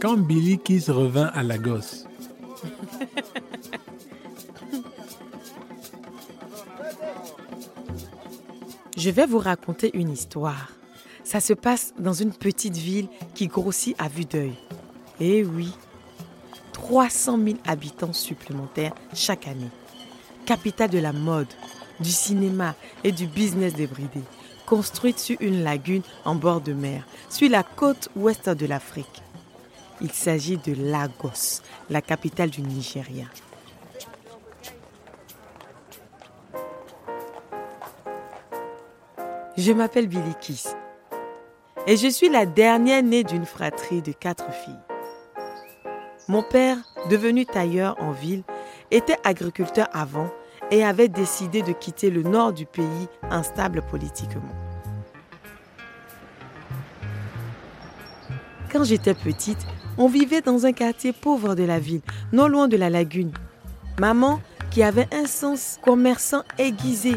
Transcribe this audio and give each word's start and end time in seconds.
Quand 0.00 0.16
Billy 0.16 0.58
Kiss 0.58 0.90
revint 0.90 1.30
à 1.34 1.42
Lagos, 1.42 2.06
Je 8.96 9.10
vais 9.10 9.26
vous 9.26 9.38
raconter 9.38 9.90
une 9.94 10.10
histoire. 10.10 10.72
Ça 11.22 11.38
se 11.38 11.52
passe 11.52 11.92
dans 11.98 12.14
une 12.14 12.32
petite 12.32 12.76
ville 12.76 13.08
qui 13.34 13.46
grossit 13.46 13.94
à 14.00 14.08
vue 14.08 14.24
d'œil. 14.24 14.54
Eh 15.20 15.44
oui, 15.44 15.72
300 16.72 17.38
000 17.44 17.56
habitants 17.66 18.12
supplémentaires 18.12 18.94
chaque 19.14 19.46
année. 19.46 19.70
Capitale 20.46 20.90
de 20.90 20.98
la 20.98 21.12
mode, 21.12 21.46
du 22.00 22.10
cinéma 22.10 22.74
et 23.04 23.12
du 23.12 23.26
business 23.26 23.74
débridé. 23.74 24.22
Construite 24.66 25.18
sur 25.18 25.36
une 25.40 25.62
lagune 25.62 26.02
en 26.24 26.34
bord 26.34 26.60
de 26.60 26.72
mer, 26.72 27.06
sur 27.30 27.48
la 27.48 27.62
côte 27.62 28.08
ouest 28.16 28.48
de 28.48 28.66
l'Afrique. 28.66 29.22
Il 30.00 30.12
s'agit 30.12 30.58
de 30.58 30.74
Lagos, 30.90 31.62
la 31.88 32.02
capitale 32.02 32.50
du 32.50 32.62
Nigeria. 32.62 33.26
Je 39.56 39.72
m'appelle 39.72 40.08
Billy 40.08 40.34
Kiss 40.40 40.74
et 41.86 41.96
je 41.96 42.08
suis 42.08 42.28
la 42.28 42.44
dernière 42.44 43.02
née 43.02 43.24
d'une 43.24 43.46
fratrie 43.46 44.02
de 44.02 44.12
quatre 44.12 44.52
filles. 44.52 44.74
Mon 46.28 46.42
père, 46.42 46.76
devenu 47.08 47.46
tailleur 47.46 47.96
en 48.02 48.10
ville, 48.10 48.42
était 48.90 49.18
agriculteur 49.24 49.88
avant 49.92 50.28
et 50.70 50.84
avait 50.84 51.08
décidé 51.08 51.62
de 51.62 51.72
quitter 51.72 52.10
le 52.10 52.22
nord 52.22 52.52
du 52.52 52.66
pays 52.66 53.08
instable 53.30 53.82
politiquement. 53.82 54.42
Quand 58.72 58.84
j'étais 58.84 59.14
petite, 59.14 59.66
on 59.96 60.08
vivait 60.08 60.42
dans 60.42 60.66
un 60.66 60.72
quartier 60.72 61.12
pauvre 61.12 61.54
de 61.54 61.64
la 61.64 61.78
ville, 61.78 62.02
non 62.32 62.48
loin 62.48 62.68
de 62.68 62.76
la 62.76 62.90
lagune. 62.90 63.32
Maman, 63.98 64.40
qui 64.70 64.82
avait 64.82 65.08
un 65.14 65.26
sens 65.26 65.78
commerçant 65.82 66.42
aiguisé, 66.58 67.16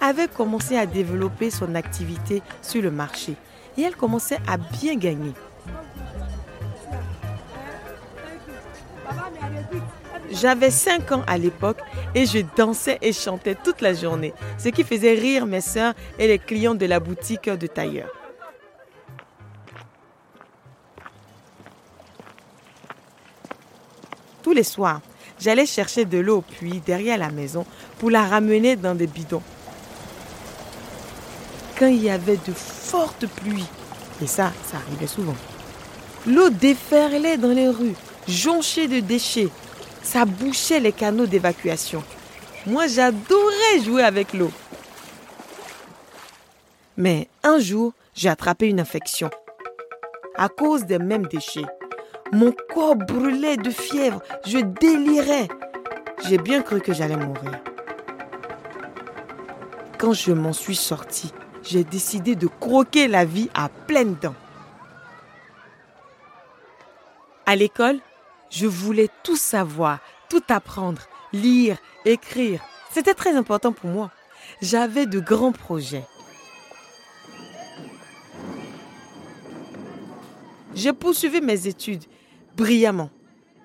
avait 0.00 0.28
commencé 0.28 0.76
à 0.76 0.86
développer 0.86 1.50
son 1.50 1.74
activité 1.74 2.42
sur 2.62 2.82
le 2.82 2.90
marché 2.90 3.36
et 3.76 3.82
elle 3.82 3.96
commençait 3.96 4.38
à 4.48 4.56
bien 4.56 4.96
gagner. 4.96 5.32
J'avais 10.30 10.70
5 10.70 11.12
ans 11.12 11.22
à 11.26 11.38
l'époque 11.38 11.78
et 12.14 12.26
je 12.26 12.38
dansais 12.56 12.98
et 13.00 13.12
chantais 13.12 13.54
toute 13.54 13.80
la 13.80 13.94
journée, 13.94 14.32
ce 14.58 14.68
qui 14.68 14.84
faisait 14.84 15.14
rire 15.14 15.46
mes 15.46 15.60
sœurs 15.60 15.94
et 16.18 16.26
les 16.26 16.38
clients 16.38 16.74
de 16.74 16.86
la 16.86 17.00
boutique 17.00 17.48
de 17.48 17.66
tailleur. 17.66 18.08
Tous 24.42 24.52
les 24.52 24.64
soirs, 24.64 25.00
j'allais 25.40 25.66
chercher 25.66 26.04
de 26.04 26.18
l'eau 26.18 26.38
au 26.38 26.42
puits 26.42 26.82
derrière 26.84 27.18
la 27.18 27.30
maison 27.30 27.66
pour 27.98 28.10
la 28.10 28.24
ramener 28.24 28.76
dans 28.76 28.94
des 28.94 29.06
bidons 29.06 29.42
quand 31.78 31.86
il 31.86 32.02
y 32.02 32.10
avait 32.10 32.38
de 32.38 32.52
fortes 32.52 33.26
pluies. 33.26 33.68
Et 34.22 34.26
ça, 34.26 34.52
ça 34.64 34.78
arrivait 34.78 35.06
souvent. 35.06 35.36
L'eau 36.26 36.50
déferlait 36.50 37.36
dans 37.36 37.52
les 37.52 37.68
rues, 37.68 37.94
jonchée 38.26 38.88
de 38.88 39.00
déchets. 39.00 39.48
Ça 40.10 40.24
bouchait 40.24 40.80
les 40.80 40.92
canaux 40.92 41.26
d'évacuation. 41.26 42.02
Moi, 42.64 42.86
j'adorais 42.86 43.80
jouer 43.84 44.02
avec 44.02 44.32
l'eau. 44.32 44.50
Mais 46.96 47.28
un 47.42 47.58
jour, 47.58 47.92
j'ai 48.14 48.30
attrapé 48.30 48.68
une 48.68 48.80
infection. 48.80 49.28
À 50.34 50.48
cause 50.48 50.86
des 50.86 50.98
mêmes 50.98 51.26
déchets. 51.26 51.66
Mon 52.32 52.54
corps 52.70 52.96
brûlait 52.96 53.58
de 53.58 53.68
fièvre. 53.68 54.22
Je 54.46 54.56
délirais. 54.56 55.46
J'ai 56.26 56.38
bien 56.38 56.62
cru 56.62 56.80
que 56.80 56.94
j'allais 56.94 57.18
mourir. 57.18 57.60
Quand 59.98 60.14
je 60.14 60.32
m'en 60.32 60.54
suis 60.54 60.76
sortie, 60.76 61.34
j'ai 61.62 61.84
décidé 61.84 62.34
de 62.34 62.46
croquer 62.46 63.08
la 63.08 63.26
vie 63.26 63.50
à 63.52 63.68
pleines 63.68 64.16
dents. 64.22 64.36
À 67.44 67.56
l'école, 67.56 67.98
je 68.50 68.66
voulais 68.66 69.08
tout 69.22 69.36
savoir, 69.36 70.00
tout 70.28 70.42
apprendre, 70.48 71.02
lire, 71.32 71.78
écrire. 72.04 72.62
C'était 72.90 73.14
très 73.14 73.36
important 73.36 73.72
pour 73.72 73.90
moi. 73.90 74.10
J'avais 74.62 75.06
de 75.06 75.20
grands 75.20 75.52
projets. 75.52 76.04
J'ai 80.74 80.92
poursuivi 80.92 81.40
mes 81.40 81.66
études 81.66 82.04
brillamment. 82.56 83.10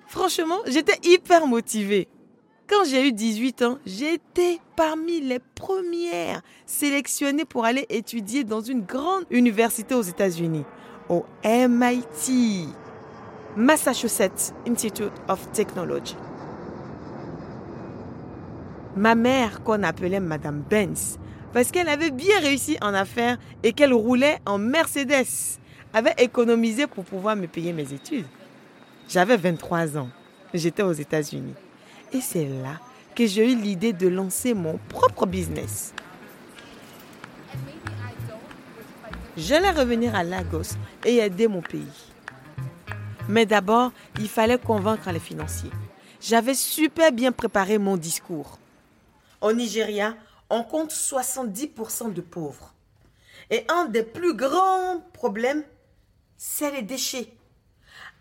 Franchement, 0.06 0.58
j'étais 0.66 0.98
hyper 1.04 1.46
motivée. 1.46 2.08
Quand 2.66 2.84
j'ai 2.84 3.06
eu 3.06 3.12
18 3.12 3.62
ans, 3.62 3.78
j'étais 3.84 4.58
parmi 4.74 5.20
les 5.20 5.38
premières 5.38 6.40
sélectionnées 6.66 7.44
pour 7.44 7.64
aller 7.64 7.86
étudier 7.90 8.42
dans 8.42 8.60
une 8.60 8.82
grande 8.82 9.24
université 9.30 9.94
aux 9.94 10.02
États-Unis, 10.02 10.64
au 11.08 11.24
MIT, 11.44 12.68
Massachusetts 13.56 14.52
Institute 14.66 15.12
of 15.28 15.52
Technology. 15.52 16.16
Ma 18.96 19.14
mère, 19.14 19.62
qu'on 19.62 19.84
appelait 19.84 20.18
Madame 20.18 20.64
Benz, 20.68 21.18
parce 21.52 21.70
qu'elle 21.70 21.88
avait 21.88 22.10
bien 22.10 22.40
réussi 22.40 22.76
en 22.80 22.92
affaires 22.94 23.38
et 23.62 23.72
qu'elle 23.72 23.92
roulait 23.92 24.38
en 24.44 24.58
Mercedes, 24.58 25.58
avait 25.92 26.14
économisé 26.18 26.88
pour 26.88 27.04
pouvoir 27.04 27.36
me 27.36 27.46
payer 27.46 27.72
mes 27.72 27.92
études. 27.92 28.26
J'avais 29.08 29.36
23 29.36 29.98
ans. 29.98 30.08
J'étais 30.52 30.82
aux 30.82 30.92
États-Unis. 30.92 31.54
Et 32.12 32.20
c'est 32.20 32.46
là 32.46 32.80
que 33.14 33.24
j'ai 33.24 33.52
eu 33.52 33.54
l'idée 33.54 33.92
de 33.92 34.08
lancer 34.08 34.54
mon 34.54 34.80
propre 34.88 35.26
business. 35.26 35.94
J'allais 39.36 39.70
revenir 39.70 40.16
à 40.16 40.24
Lagos 40.24 40.74
et 41.04 41.18
aider 41.18 41.46
mon 41.46 41.62
pays. 41.62 42.13
Mais 43.28 43.46
d'abord, 43.46 43.92
il 44.18 44.28
fallait 44.28 44.58
convaincre 44.58 45.10
les 45.10 45.20
financiers. 45.20 45.70
J'avais 46.20 46.54
super 46.54 47.12
bien 47.12 47.32
préparé 47.32 47.78
mon 47.78 47.96
discours. 47.96 48.58
Au 49.40 49.52
Nigeria, 49.52 50.16
on 50.50 50.62
compte 50.62 50.92
70% 50.92 52.12
de 52.12 52.20
pauvres. 52.20 52.74
Et 53.50 53.64
un 53.68 53.86
des 53.86 54.02
plus 54.02 54.34
grands 54.34 55.00
problèmes, 55.12 55.64
c'est 56.36 56.70
les 56.70 56.82
déchets. 56.82 57.32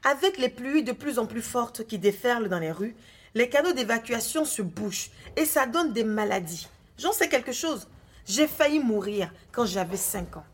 Avec 0.03 0.37
les 0.37 0.49
pluies 0.49 0.83
de 0.83 0.91
plus 0.91 1.19
en 1.19 1.25
plus 1.25 1.41
fortes 1.41 1.85
qui 1.85 1.97
déferlent 1.97 2.49
dans 2.49 2.59
les 2.59 2.71
rues, 2.71 2.95
les 3.35 3.49
canaux 3.49 3.73
d'évacuation 3.73 4.45
se 4.45 4.61
bouchent 4.61 5.11
et 5.35 5.45
ça 5.45 5.65
donne 5.65 5.93
des 5.93 6.03
maladies. 6.03 6.67
J'en 6.97 7.13
sais 7.13 7.29
quelque 7.29 7.53
chose. 7.53 7.87
J'ai 8.25 8.47
failli 8.47 8.79
mourir 8.79 9.31
quand 9.51 9.65
j'avais 9.65 9.97
5 9.97 10.37
ans. 10.37 10.45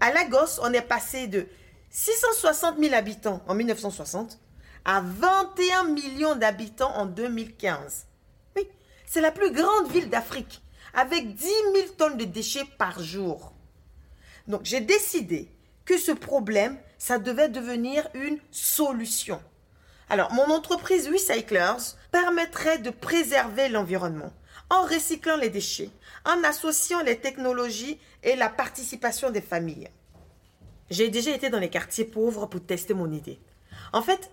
À 0.00 0.12
Lagos, 0.12 0.60
on 0.62 0.72
est 0.72 0.82
passé 0.82 1.26
de 1.26 1.46
660 1.96 2.76
000 2.80 2.92
habitants 2.92 3.40
en 3.46 3.54
1960 3.54 4.40
à 4.84 5.00
21 5.00 5.84
millions 5.84 6.34
d'habitants 6.34 6.92
en 6.96 7.06
2015. 7.06 8.06
Oui, 8.56 8.68
c'est 9.06 9.20
la 9.20 9.30
plus 9.30 9.52
grande 9.52 9.88
ville 9.92 10.10
d'Afrique 10.10 10.60
avec 10.92 11.36
10 11.36 11.46
000 11.46 11.88
tonnes 11.96 12.16
de 12.16 12.24
déchets 12.24 12.66
par 12.78 13.00
jour. 13.00 13.52
Donc 14.48 14.62
j'ai 14.64 14.80
décidé 14.80 15.48
que 15.84 15.96
ce 15.96 16.10
problème, 16.10 16.76
ça 16.98 17.20
devait 17.20 17.48
devenir 17.48 18.08
une 18.14 18.40
solution. 18.50 19.40
Alors, 20.10 20.32
mon 20.32 20.50
entreprise 20.50 21.08
Recyclers 21.08 21.94
permettrait 22.10 22.78
de 22.78 22.90
préserver 22.90 23.68
l'environnement 23.68 24.32
en 24.68 24.82
recyclant 24.82 25.36
les 25.36 25.48
déchets, 25.48 25.90
en 26.24 26.42
associant 26.42 27.02
les 27.02 27.20
technologies 27.20 28.00
et 28.24 28.34
la 28.34 28.48
participation 28.48 29.30
des 29.30 29.40
familles. 29.40 29.90
J'ai 30.90 31.08
déjà 31.08 31.34
été 31.34 31.50
dans 31.50 31.58
les 31.58 31.70
quartiers 31.70 32.04
pauvres 32.04 32.46
pour 32.46 32.60
tester 32.60 32.94
mon 32.94 33.10
idée. 33.12 33.38
En 33.92 34.02
fait, 34.02 34.30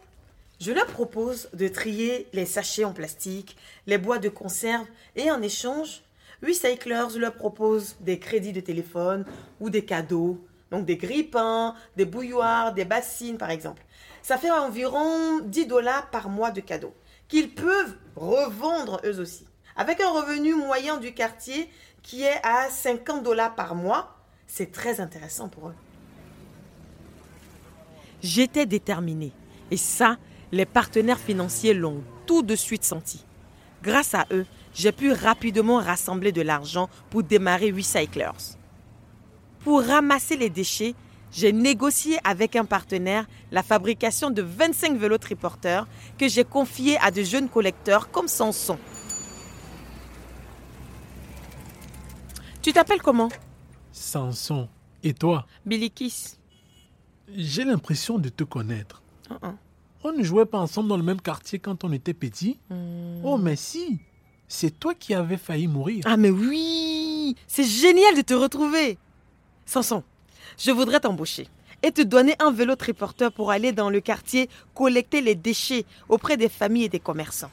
je 0.60 0.72
leur 0.72 0.86
propose 0.86 1.50
de 1.54 1.68
trier 1.68 2.28
les 2.34 2.46
sachets 2.46 2.84
en 2.84 2.94
plastique, 2.94 3.58
les 3.88 3.98
bois 3.98 4.20
de 4.20 4.30
conserve 4.30 4.86
et 5.16 5.32
en 5.32 5.42
échange, 5.42 6.04
Recyclers 6.46 7.18
leur 7.20 7.36
propose 7.36 7.96
des 8.00 8.18
crédits 8.18 8.54
de 8.54 8.62
téléphone 8.62 9.26
ou 9.60 9.70
des 9.70 9.86
cadeaux, 9.86 10.44
donc 10.72 10.86
des 10.86 10.98
grippins, 10.98 11.76
des 11.98 12.06
bouilloires, 12.06 12.74
des 12.74 12.86
bassines 12.86 13.38
par 13.38 13.52
exemple 13.52 13.84
ça 14.22 14.38
fait 14.38 14.52
environ 14.52 15.40
10 15.40 15.68
dollars 15.68 16.10
par 16.10 16.30
mois 16.30 16.52
de 16.52 16.62
cadeaux 16.62 16.94
qu'ils 17.28 17.54
peuvent 17.54 17.96
revendre 18.16 19.02
eux 19.06 19.20
aussi. 19.20 19.48
Avec 19.76 20.02
un 20.02 20.10
revenu 20.10 20.54
moyen 20.54 20.98
du 20.98 21.14
quartier 21.14 21.70
qui 22.04 22.24
est 22.24 22.40
à 22.44 22.70
50 22.70 23.24
dollars 23.24 23.56
par 23.56 23.74
mois, 23.74 24.18
c'est 24.48 24.72
très 24.72 25.00
intéressant 25.00 25.48
pour 25.48 25.70
eux. 25.70 25.76
J'étais 28.22 28.66
déterminée 28.66 29.32
et 29.72 29.78
ça, 29.78 30.18
les 30.52 30.66
partenaires 30.66 31.20
financiers 31.20 31.74
l'ont 31.74 32.04
tout 32.26 32.44
de 32.44 32.56
suite 32.56 32.84
senti. 32.84 33.26
Grâce 33.82 34.14
à 34.14 34.26
eux, 34.32 34.46
j'ai 34.74 34.92
pu 34.92 35.12
rapidement 35.12 35.78
rassembler 35.78 36.32
de 36.32 36.42
l'argent 36.42 36.90
pour 37.10 37.24
démarrer 37.24 37.72
Recyclers. 37.72 38.58
Pour 39.64 39.82
ramasser 39.84 40.38
les 40.38 40.50
déchets, 40.50 40.94
j'ai 41.32 41.54
négocié 41.54 42.18
avec 42.24 42.56
un 42.56 42.66
partenaire 42.66 43.26
la 43.52 43.64
fabrication 43.64 44.30
de 44.30 44.42
25 44.42 44.98
vélos 44.98 45.18
triporteurs 45.18 45.88
que 46.18 46.28
j'ai 46.28 46.44
confiés 46.44 46.98
à 47.00 47.10
de 47.10 47.24
jeunes 47.24 47.50
collecteurs 47.50 48.12
comme 48.12 48.28
Samson. 48.28 48.78
Tu 52.62 52.74
t'appelles 52.74 53.02
comment? 53.02 53.30
Samson. 53.92 54.70
Et 55.04 55.14
toi? 55.14 55.48
Billy 55.66 55.90
Kiss. 55.90 56.41
J'ai 57.36 57.64
l'impression 57.64 58.18
de 58.20 58.30
te 58.30 58.44
connaître. 58.44 59.02
Uh-uh. 59.30 59.56
On 60.04 60.12
ne 60.12 60.24
jouait 60.24 60.46
pas 60.46 60.58
ensemble 60.60 60.90
dans 60.90 60.98
le 60.98 61.04
même 61.04 61.22
quartier 61.22 61.60
quand 61.60 61.84
on 61.84 61.92
était 61.92 62.14
petit 62.14 62.60
Hmm. 62.70 63.22
Oh, 63.24 63.38
mais 63.38 63.56
si 63.56 64.00
C'est 64.48 64.80
toi 64.80 64.94
qui 64.96 65.14
avais 65.14 65.38
failli 65.38 65.68
mourir. 65.68 66.04
Ah 66.06 66.18
mais 66.18 66.30
oui 66.32 67.36
C'est 67.48 67.64
génial 67.64 68.16
de 68.16 68.22
te 68.22 68.34
retrouver 68.34 68.98
Samson, 69.66 70.04
je 70.58 70.72
voudrais 70.72 71.00
t'embaucher 71.00 71.48
et 71.84 71.92
te 71.92 72.02
donner 72.02 72.36
un 72.40 72.52
vélo 72.52 72.76
triporteur 72.76 73.32
pour 73.32 73.52
aller 73.52 73.72
dans 73.72 73.90
le 73.90 74.02
quartier 74.02 74.50
collecter 74.76 75.22
les 75.22 75.36
déchets 75.36 75.86
auprès 76.10 76.36
des 76.38 76.50
familles 76.50 76.86
et 76.86 76.90
des 76.90 77.00
commerçants. 77.00 77.52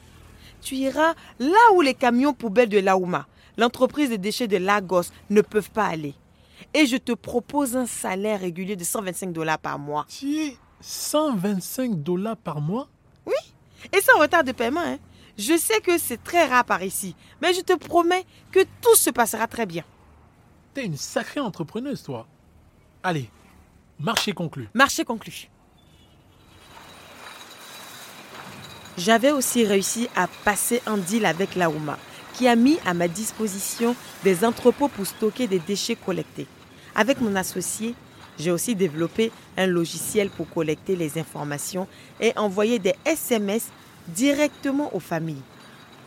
Tu 0.61 0.75
iras 0.75 1.13
là 1.39 1.73
où 1.75 1.81
les 1.81 1.93
camions 1.93 2.33
poubelles 2.33 2.69
de 2.69 2.79
Laouma, 2.79 3.27
l'entreprise 3.57 4.09
de 4.09 4.17
déchets 4.17 4.47
de 4.47 4.57
Lagos, 4.57 5.03
ne 5.29 5.41
peuvent 5.41 5.71
pas 5.71 5.85
aller. 5.85 6.13
Et 6.73 6.85
je 6.85 6.97
te 6.97 7.11
propose 7.11 7.75
un 7.75 7.85
salaire 7.85 8.41
régulier 8.41 8.75
de 8.75 8.83
125 8.83 9.31
dollars 9.31 9.59
par 9.59 9.79
mois. 9.79 10.05
Tu 10.09 10.37
es 10.37 10.57
125 10.81 12.03
dollars 12.03 12.37
par 12.37 12.61
mois? 12.61 12.87
Et 13.93 14.01
sans 14.01 14.19
retard 14.19 14.43
de 14.43 14.51
paiement, 14.51 14.81
hein. 14.81 14.97
Je 15.37 15.57
sais 15.57 15.79
que 15.79 15.97
c'est 15.97 16.21
très 16.21 16.45
rare 16.45 16.65
par 16.65 16.83
ici, 16.83 17.15
mais 17.41 17.53
je 17.53 17.61
te 17.61 17.71
promets 17.73 18.25
que 18.51 18.59
tout 18.81 18.95
se 18.95 19.09
passera 19.09 19.47
très 19.47 19.65
bien. 19.65 19.85
T'es 20.73 20.85
une 20.85 20.97
sacrée 20.97 21.39
entrepreneuse, 21.39 22.03
toi. 22.03 22.27
Allez, 23.03 23.29
marché 23.97 24.33
conclu. 24.33 24.67
Marché 24.73 25.05
conclu. 25.05 25.49
J'avais 28.97 29.31
aussi 29.31 29.65
réussi 29.65 30.09
à 30.13 30.27
passer 30.27 30.81
un 30.85 30.97
deal 30.97 31.25
avec 31.25 31.55
Laouma, 31.55 31.97
qui 32.39 32.47
a 32.47 32.55
mis 32.55 32.79
à 32.85 32.93
ma 32.93 33.09
disposition 33.09 33.97
des 34.23 34.45
entrepôts 34.45 34.87
pour 34.87 35.05
stocker 35.05 35.45
des 35.45 35.59
déchets 35.59 35.97
collectés. 35.97 36.47
Avec 36.95 37.19
mon 37.19 37.35
associé, 37.35 37.95
j'ai 38.39 38.49
aussi 38.49 38.75
développé 38.75 39.33
un 39.57 39.67
logiciel 39.67 40.29
pour 40.29 40.49
collecter 40.49 40.95
les 40.95 41.19
informations 41.19 41.85
et 42.21 42.31
envoyer 42.37 42.79
des 42.79 42.95
SMS 43.03 43.67
directement 44.07 44.95
aux 44.95 45.01
familles. 45.01 45.41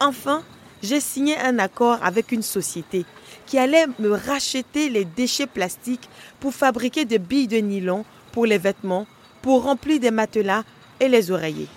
Enfin, 0.00 0.42
j'ai 0.82 1.00
signé 1.00 1.36
un 1.38 1.58
accord 1.58 1.98
avec 2.02 2.32
une 2.32 2.40
société 2.40 3.04
qui 3.44 3.58
allait 3.58 3.86
me 3.98 4.12
racheter 4.12 4.88
les 4.88 5.04
déchets 5.04 5.46
plastiques 5.46 6.08
pour 6.40 6.54
fabriquer 6.54 7.04
des 7.04 7.18
billes 7.18 7.46
de 7.46 7.58
nylon 7.58 8.06
pour 8.32 8.46
les 8.46 8.56
vêtements, 8.56 9.06
pour 9.42 9.64
remplir 9.64 10.00
des 10.00 10.10
matelas 10.10 10.62
et 10.98 11.08
les 11.08 11.30
oreillers. 11.30 11.68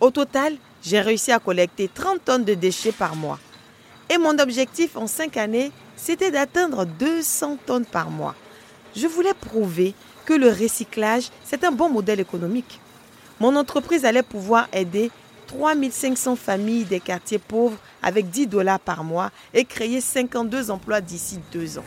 Au 0.00 0.10
total, 0.10 0.56
j'ai 0.82 1.00
réussi 1.00 1.30
à 1.30 1.38
collecter 1.38 1.88
30 1.94 2.24
tonnes 2.24 2.44
de 2.44 2.54
déchets 2.54 2.90
par 2.90 3.14
mois. 3.14 3.38
Et 4.10 4.18
mon 4.18 4.38
objectif 4.38 4.96
en 4.96 5.06
5 5.06 5.36
années, 5.36 5.72
c'était 5.96 6.30
d'atteindre 6.30 6.84
200 6.84 7.58
tonnes 7.66 7.86
par 7.86 8.10
mois. 8.10 8.34
Je 8.94 9.06
voulais 9.06 9.34
prouver 9.34 9.94
que 10.24 10.34
le 10.34 10.48
recyclage, 10.48 11.30
c'est 11.44 11.64
un 11.64 11.72
bon 11.72 11.88
modèle 11.88 12.20
économique. 12.20 12.80
Mon 13.40 13.56
entreprise 13.56 14.04
allait 14.04 14.22
pouvoir 14.22 14.68
aider 14.72 15.10
3500 15.46 16.36
familles 16.36 16.84
des 16.84 17.00
quartiers 17.00 17.38
pauvres 17.38 17.78
avec 18.02 18.30
10 18.30 18.46
dollars 18.46 18.80
par 18.80 19.04
mois 19.04 19.30
et 19.52 19.64
créer 19.64 20.00
52 20.00 20.70
emplois 20.70 21.00
d'ici 21.00 21.40
deux 21.52 21.78
ans. 21.78 21.84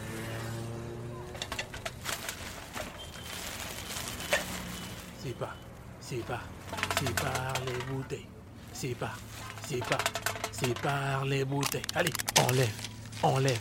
C'est 5.24 5.38
pas, 5.38 5.56
c'est 6.00 6.26
pas, 6.26 6.42
c'est 7.00 7.16
par 7.16 7.54
les 7.66 7.94
bouteilles. 7.94 8.26
C'est 8.74 8.96
pas, 8.96 9.14
c'est 9.68 9.80
pas, 9.80 9.98
c'est 10.60 10.80
par 10.82 11.26
les 11.26 11.46
bouteilles. 11.46 11.82
Allez, 11.96 12.12
enlève, 12.40 12.74
enlève, 13.22 13.60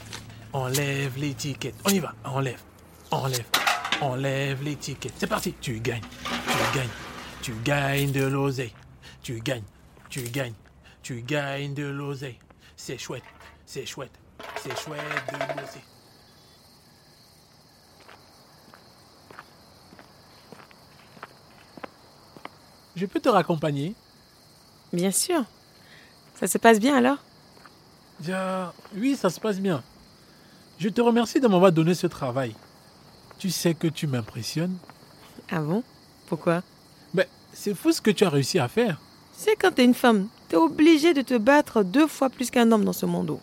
enlève 0.53 1.19
l'étiquette. 1.19 1.75
On 1.85 1.91
y 1.91 1.99
va, 1.99 2.15
enlève, 2.25 2.61
enlève, 3.11 3.47
enlève 4.01 4.63
l'étiquette. 4.63 5.13
C'est 5.19 5.27
parti, 5.27 5.55
tu 5.61 5.81
gagnes, 5.81 6.01
tu 6.03 6.79
gagnes, 6.79 6.89
tu 7.43 7.55
gagnes 7.65 8.13
de 8.13 8.25
l'oseille. 8.25 8.73
Tu 9.23 9.41
gagnes, 9.41 9.65
tu 10.09 10.23
gagnes, 10.23 10.55
tu 11.03 11.23
gagnes 11.23 11.75
de 11.75 11.85
l'oseille. 11.85 12.39
C'est 12.77 12.99
chouette, 12.99 13.25
c'est 13.67 13.85
chouette, 13.85 14.13
c'est 14.63 14.79
chouette 14.79 15.01
de 15.33 15.61
bosser. 15.61 15.81
Je 22.95 23.05
peux 23.05 23.21
te 23.21 23.29
raccompagner? 23.29 23.95
Bien 24.93 25.11
sûr. 25.11 25.45
Ça 26.39 26.47
se 26.47 26.59
passe 26.59 26.79
bien 26.79 26.97
alors? 26.97 27.19
Oui, 28.97 29.17
ça 29.17 29.31
se 29.31 29.41
passe 29.41 29.59
bien. 29.59 29.83
Je 30.79 30.89
te 30.91 31.01
remercie 31.01 31.41
de 31.41 31.49
m'avoir 31.49 31.73
donné 31.73 31.95
ce 31.95 32.07
travail. 32.07 32.55
Tu 33.39 33.51
sais 33.51 33.75
que 33.75 33.87
tu 33.87 34.07
m'impressionnes. 34.07 34.77
Ah 35.51 35.61
bon? 35.61 35.83
Pourquoi? 36.27 36.63
Mais 37.15 37.29
c'est 37.53 37.75
fou 37.75 37.93
ce 37.93 38.01
que 38.01 38.11
tu 38.11 38.25
as 38.25 38.31
réussi 38.31 38.59
à 38.59 38.69
faire. 38.69 39.01
C'est 39.33 39.57
quand 39.57 39.75
t'es 39.75 39.85
une 39.85 39.95
femme, 39.95 40.29
t'es 40.49 40.57
obligée 40.57 41.15
de 41.15 41.23
te 41.23 41.37
battre 41.37 41.83
deux 41.83 42.07
fois 42.07 42.31
plus 42.31 42.51
qu'un 42.51 42.71
homme 42.73 42.85
dans 42.85 42.93
ce 42.93 43.07
monde. 43.07 43.39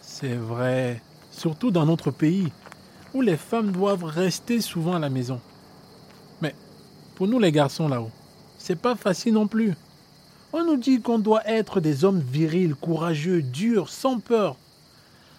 C'est 0.00 0.34
vrai, 0.34 1.02
surtout 1.30 1.70
dans 1.70 1.86
notre 1.86 2.10
pays, 2.10 2.52
où 3.12 3.20
les 3.20 3.36
femmes 3.36 3.72
doivent 3.72 4.04
rester 4.04 4.60
souvent 4.60 4.94
à 4.94 5.00
la 5.00 5.10
maison. 5.10 5.40
Mais 6.40 6.54
pour 7.16 7.26
nous 7.26 7.38
les 7.38 7.52
garçons 7.52 7.88
là-haut, 7.88 8.10
c'est 8.58 8.80
pas 8.80 8.94
facile 8.94 9.34
non 9.34 9.48
plus. 9.48 9.74
On 10.56 10.62
nous 10.62 10.76
dit 10.76 11.00
qu'on 11.00 11.18
doit 11.18 11.44
être 11.48 11.80
des 11.80 12.04
hommes 12.04 12.20
virils, 12.20 12.76
courageux, 12.76 13.42
durs, 13.42 13.88
sans 13.88 14.20
peur. 14.20 14.54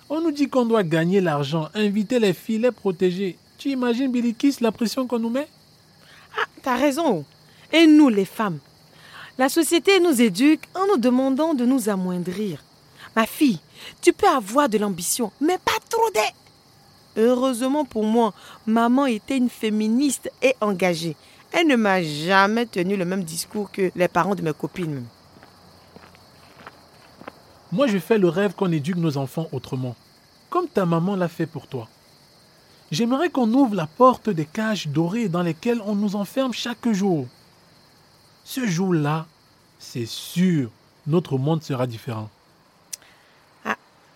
On 0.10 0.20
nous 0.20 0.32
dit 0.32 0.50
qu'on 0.50 0.66
doit 0.66 0.84
gagner 0.84 1.22
l'argent, 1.22 1.70
inviter 1.74 2.20
les 2.20 2.34
filles, 2.34 2.58
les 2.58 2.72
protéger. 2.74 3.38
Tu 3.58 3.70
imagines, 3.70 4.12
Billy 4.12 4.34
Kiss, 4.34 4.60
la 4.60 4.74
pression 4.74 5.08
qu'on 5.08 5.20
nous 5.20 5.30
met? 5.30 5.48
Ah, 6.38 6.46
t'as 6.62 6.76
raison. 6.76 7.24
Et 7.72 7.88
nous, 7.88 8.10
les 8.10 8.26
femmes 8.26 8.60
La 9.38 9.48
société 9.48 10.02
nous 10.02 10.22
éduque 10.22 10.68
en 10.76 10.86
nous 10.88 10.98
demandant 10.98 11.54
de 11.54 11.64
nous 11.64 11.88
amoindrir. 11.88 12.62
Ma 13.16 13.26
fille, 13.26 13.62
tu 14.02 14.12
peux 14.12 14.28
avoir 14.28 14.68
de 14.68 14.80
l'ambition, 14.80 15.32
mais 15.40 15.58
pas 15.64 15.80
trop 15.90 16.10
de... 16.14 17.22
Heureusement 17.22 17.86
pour 17.86 18.04
moi, 18.04 18.34
maman 18.66 19.06
était 19.06 19.38
une 19.38 19.50
féministe 19.50 20.30
et 20.42 20.56
engagée. 20.60 21.16
Elle 21.58 21.68
ne 21.68 21.78
m'a 21.78 22.04
jamais 22.04 22.66
tenu 22.66 22.98
le 22.98 23.06
même 23.06 23.24
discours 23.24 23.72
que 23.72 23.89
les 23.96 24.10
parents 24.10 24.36
de 24.36 24.42
mes 24.42 24.51
copines. 24.51 25.06
Moi, 27.75 27.88
je 27.88 27.98
fais 27.98 28.17
le 28.17 28.29
rêve 28.29 28.55
qu'on 28.55 28.72
éduque 28.72 28.96
nos 28.96 29.17
enfants 29.17 29.50
autrement, 29.51 29.98
comme 30.50 30.70
ta 30.70 30.86
maman 30.86 31.17
l'a 31.17 31.27
fait 31.27 31.46
pour 31.46 31.67
toi. 31.67 31.89
J'aimerais 32.89 33.29
qu'on 33.29 33.51
ouvre 33.51 33.75
la 33.75 33.86
porte 33.86 34.29
des 34.29 34.46
cages 34.46 34.88
dorées 34.88 35.27
dans 35.27 35.41
lesquelles 35.41 35.82
on 35.86 35.94
nous 35.94 36.15
enferme 36.15 36.53
chaque 36.53 36.88
jour. 36.94 37.27
Ce 38.46 38.65
jour-là, 38.65 39.25
c'est 39.77 40.05
sûr, 40.05 40.70
notre 41.05 41.38
monde 41.38 41.63
sera 41.63 41.86
différent. 41.86 42.29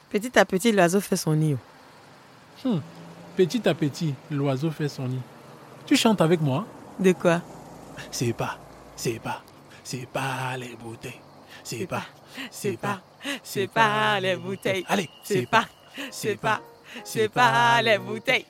Petit 0.10 0.40
à 0.40 0.46
petit, 0.46 0.72
l'oiseau 0.72 1.02
fait 1.02 1.18
son 1.18 1.36
nid. 1.36 1.58
Hmm. 2.64 2.80
Petit 3.36 3.68
à 3.68 3.74
petit, 3.74 4.16
l'oiseau 4.32 4.72
fait 4.72 4.88
son 4.88 5.10
nid. 5.10 5.22
Tu 5.86 5.98
chantes 5.98 6.22
avec 6.22 6.40
moi 6.40 6.66
De 6.98 7.12
quoi? 7.12 7.42
C'est 8.10 8.32
pas, 8.32 8.58
c'est 8.96 9.20
pas, 9.20 9.44
c'est 9.84 10.08
pas 10.08 10.56
les 10.58 10.78
bouteilles. 10.78 11.20
C'est 11.64 11.88
pas, 11.88 12.04
c'est 12.52 12.78
pas, 12.78 13.02
c'est 13.44 13.68
pas 13.68 14.20
les 14.20 14.36
bouteilles. 14.36 14.86
Allez, 14.88 15.10
C'est 15.24 15.46
pas, 15.50 15.66
c'est 16.12 16.36
pas, 16.36 16.62
c'est 17.04 17.30
pas 17.30 17.82
les 17.82 17.98
bouteilles. 17.98 18.46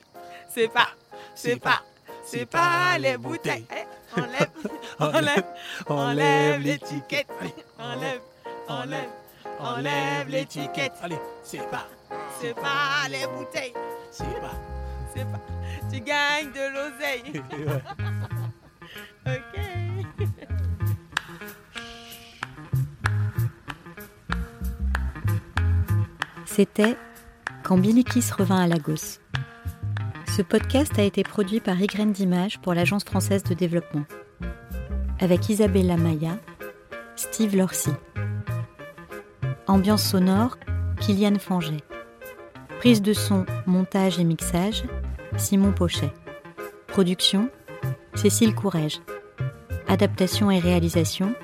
C'est 0.54 0.68
pas, 0.68 0.88
c'est 1.34 1.56
pas, 1.60 1.82
c'est 2.24 2.46
pas 2.46 2.98
les 2.98 3.16
bouteilles. 3.16 3.66
Enlève, 4.16 4.50
enlève, 4.98 5.44
enlève 5.88 6.60
l'étiquette. 6.62 7.28
Enlève, 7.78 8.20
enlève, 8.68 9.08
enlève 9.60 10.28
l'étiquette. 10.28 10.94
Allez, 11.00 11.18
c'est 11.44 11.70
pas, 11.70 11.86
C'est 12.40 12.54
pas 12.54 13.06
les 13.08 13.24
bouteilles. 13.28 13.72
c'est 14.10 14.24
pas. 14.40 14.54
C'est 15.14 15.24
pas. 15.24 15.40
Tu 15.92 16.00
gagnes 16.00 16.50
de 16.50 16.72
l'oseille. 16.74 17.42
C'était 26.60 26.94
Quand 27.62 27.78
Billy 27.78 28.04
Kiss 28.04 28.32
revint 28.32 28.60
à 28.60 28.66
Lagos. 28.66 29.18
Ce 30.26 30.42
podcast 30.42 30.98
a 30.98 31.02
été 31.02 31.22
produit 31.22 31.58
par 31.58 31.80
Ygraine 31.80 32.12
d'Images 32.12 32.58
pour 32.58 32.74
l'Agence 32.74 33.02
française 33.02 33.42
de 33.44 33.54
développement. 33.54 34.04
Avec 35.20 35.48
Isabella 35.48 35.96
Maya, 35.96 36.36
Steve 37.16 37.56
Lorcy. 37.56 37.92
Ambiance 39.68 40.02
sonore, 40.02 40.58
Kylian 41.00 41.38
Fanget. 41.38 41.80
Prise 42.78 43.00
de 43.00 43.14
son, 43.14 43.46
montage 43.64 44.18
et 44.18 44.24
mixage, 44.24 44.84
Simon 45.38 45.72
Pochet. 45.72 46.12
Production 46.88 47.48
Cécile 48.14 48.54
Courrèges. 48.54 49.00
Adaptation 49.88 50.50
et 50.50 50.58
réalisation 50.58 51.34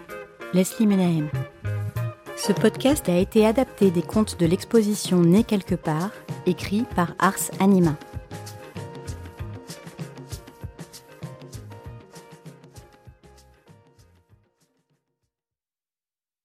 Leslie 0.52 0.86
Menahem. 0.86 1.30
Ce 2.36 2.52
podcast 2.52 3.08
a 3.08 3.16
été 3.16 3.46
adapté 3.46 3.90
des 3.90 4.02
contes 4.02 4.38
de 4.38 4.44
l'exposition 4.44 5.20
Né 5.20 5.42
quelque 5.42 5.74
part, 5.74 6.10
écrit 6.44 6.84
par 6.94 7.14
Ars 7.18 7.50
Anima. 7.60 7.96